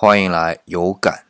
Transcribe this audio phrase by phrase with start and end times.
[0.00, 1.24] 欢迎来有感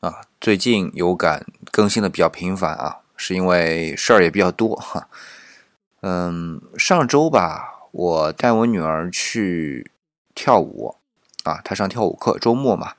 [0.00, 0.22] 啊！
[0.40, 5.06] 最近有感更新的比较频繁啊，是因为事儿也比较多哈。
[6.00, 9.92] 嗯，上周吧，我带我女儿去
[10.34, 10.96] 跳舞
[11.44, 12.94] 啊，她上跳舞课，周末嘛。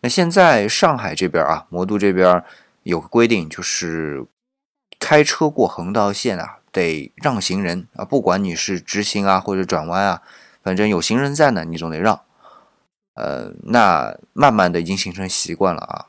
[0.00, 2.42] 那现在上海这边啊，魔都这边
[2.82, 4.26] 有个规定，就是
[4.98, 10.22] 开车过横道线啊，得让行人啊，不管你是直行啊或者转弯啊，
[10.64, 12.22] 反正有行人在呢，你总得让。
[13.14, 16.06] 呃，那慢慢的已经形成习惯了啊。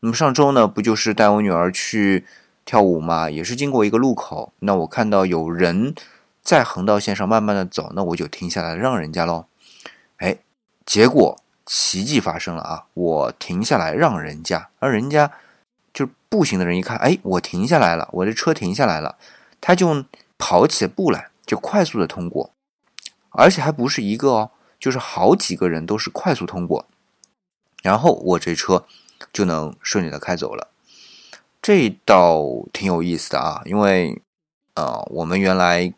[0.00, 2.24] 那么上周呢，不就是带我女儿去
[2.64, 3.30] 跳舞嘛？
[3.30, 5.94] 也是经过一个路口，那我看到有人
[6.42, 9.46] 在横道线上慢慢的走，那我就停下来让人家喽。
[10.16, 10.38] 哎，
[10.84, 12.86] 结果奇迹发生了啊！
[12.94, 15.30] 我停下来让人家，而人家
[15.94, 19.16] 就是步行的人一看，哎，我停下来了，我的车停下来了，
[19.60, 20.04] 他就
[20.36, 22.50] 跑起步来，就快速的通过，
[23.30, 24.50] 而且还不是一个哦。
[24.82, 26.88] 就是好几个人都是快速通过，
[27.84, 28.84] 然后我这车
[29.32, 30.72] 就能顺利的开走了，
[31.62, 33.62] 这倒挺有意思的啊。
[33.64, 34.20] 因为
[34.74, 35.94] 呃，我们原来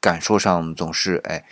[0.00, 1.44] 感受上总是哎，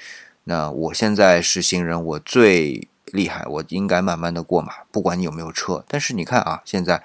[0.44, 5.84] 那我现在是行人，我最厉害，我应该慢慢的过嘛，不管你有没有车。
[5.88, 7.02] 但是你看啊，现在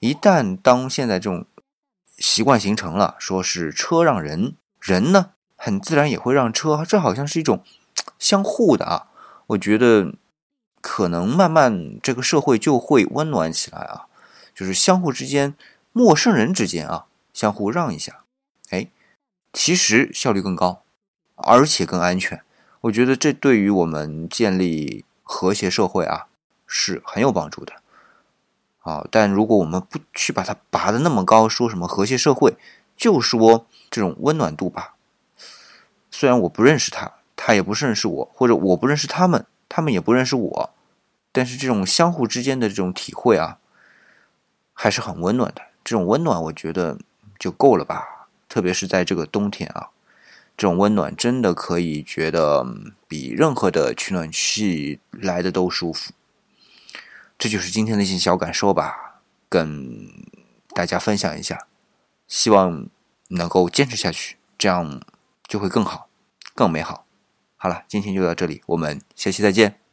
[0.00, 1.46] 一旦当现在这种
[2.18, 7.62] 习惯形成了，说是车让人，人呢很自然也会让车，这好像是一种。
[8.18, 9.08] 相互的啊，
[9.48, 10.14] 我觉得
[10.80, 14.06] 可能慢慢这个社会就会温暖起来啊，
[14.54, 15.54] 就是相互之间、
[15.92, 18.24] 陌生人之间啊，相互让一下，
[18.70, 18.88] 哎，
[19.52, 20.82] 其实效率更高，
[21.36, 22.42] 而且更安全。
[22.82, 26.26] 我觉得这对于我们建立和谐社会啊
[26.66, 27.72] 是很有帮助的
[28.80, 29.06] 啊。
[29.10, 32.56] 但如果我们不去把它拔得那么高，说什么和谐社会，
[32.96, 34.96] 就说这种温暖度吧。
[36.10, 37.12] 虽然我不认识他。
[37.46, 40.74] 他也不认识我，或者我不认识他们，他们也不认识我，
[41.30, 43.58] 但是这种相互之间的这种体会啊，
[44.72, 45.60] 还是很温暖的。
[45.84, 46.96] 这种温暖，我觉得
[47.38, 48.28] 就够了吧。
[48.48, 49.90] 特别是在这个冬天啊，
[50.56, 52.66] 这种温暖真的可以觉得
[53.06, 56.12] 比任何的取暖器来的都舒服。
[57.38, 60.08] 这就是今天的一些小感受吧，跟
[60.70, 61.66] 大家分享一下，
[62.26, 62.86] 希望
[63.28, 65.02] 能够坚持下去，这样
[65.46, 66.08] 就会更好，
[66.54, 67.04] 更美好。
[67.64, 69.83] 好了，今天就到这里，我们下期再见。